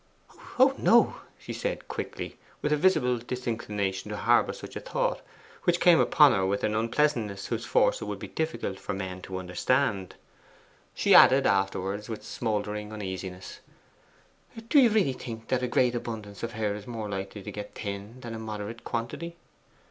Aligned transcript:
'Oh 0.57 0.73
no!' 0.79 1.17
she 1.37 1.53
said 1.53 1.87
quickly, 1.87 2.39
with 2.63 2.73
a 2.73 2.75
visible 2.75 3.19
disinclination 3.19 4.09
to 4.09 4.17
harbour 4.17 4.51
such 4.51 4.75
a 4.75 4.79
thought, 4.79 5.21
which 5.65 5.79
came 5.79 5.99
upon 5.99 6.31
her 6.31 6.43
with 6.43 6.63
an 6.63 6.73
unpleasantness 6.73 7.45
whose 7.45 7.65
force 7.67 8.01
it 8.01 8.05
would 8.05 8.17
be 8.17 8.27
difficult 8.27 8.79
for 8.79 8.95
men 8.95 9.21
to 9.21 9.37
understand. 9.37 10.15
She 10.95 11.13
added 11.13 11.45
afterwards, 11.45 12.09
with 12.09 12.25
smouldering 12.25 12.91
uneasiness, 12.91 13.59
'Do 14.69 14.79
you 14.79 14.89
really 14.89 15.13
think 15.13 15.49
that 15.49 15.61
a 15.61 15.67
great 15.67 15.93
abundance 15.93 16.41
of 16.41 16.53
hair 16.53 16.73
is 16.73 16.87
more 16.87 17.07
likely 17.07 17.43
to 17.43 17.51
get 17.51 17.75
thin 17.75 18.21
than 18.21 18.33
a 18.33 18.39
moderate 18.39 18.83
quantity? 18.83 19.35